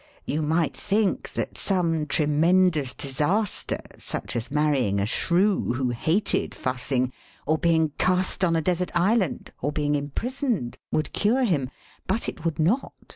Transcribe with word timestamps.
You 0.25 0.41
might 0.41 0.75
think 0.75 1.31
that 1.33 1.59
some 1.59 2.07
tremendous 2.07 2.91
disaster— 2.91 3.81
^such 3.99 4.35
as 4.35 4.49
marrying 4.49 4.99
a 4.99 5.05
shrew 5.05 5.73
who 5.73 5.91
hated 5.91 6.55
fussing, 6.55 7.13
or 7.45 7.59
being 7.59 7.89
cast 7.99 8.43
on 8.43 8.55
a 8.55 8.63
desert 8.63 8.89
island, 8.95 9.51
or 9.61 9.71
being 9.71 9.93
imprisoned— 9.93 10.79
would 10.91 11.13
cure 11.13 11.43
him. 11.43 11.69
But 12.07 12.27
it 12.27 12.43
would 12.43 12.57
not. 12.57 12.93